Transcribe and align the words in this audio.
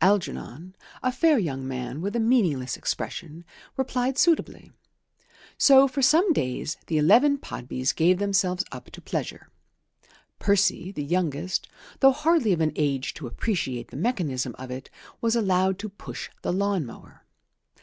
Algernon, 0.00 0.74
a 1.02 1.12
fair 1.12 1.38
young 1.38 1.68
man 1.68 2.00
with 2.00 2.16
a 2.16 2.20
meaningless 2.20 2.74
expression, 2.74 3.44
replied 3.76 4.16
suitably. 4.16 4.72
So 5.58 5.86
for 5.86 6.00
some 6.00 6.32
days 6.32 6.78
the 6.86 6.96
eleven 6.96 7.36
Podbys 7.36 7.92
gave 7.94 8.16
themselves 8.16 8.64
up 8.72 8.86
to 8.92 9.02
pleasure. 9.02 9.50
Percy, 10.38 10.90
the 10.92 11.04
youngest, 11.04 11.68
though 12.00 12.12
hardly 12.12 12.54
of 12.54 12.62
an 12.62 12.72
age 12.76 13.12
to 13.12 13.26
appreciate 13.26 13.88
the 13.88 13.98
mechanism 13.98 14.54
of 14.58 14.70
it, 14.70 14.88
was 15.20 15.36
allowed 15.36 15.78
to 15.80 15.90
push 15.90 16.30
the 16.40 16.50
lawn 16.50 16.86
mower. 16.86 17.26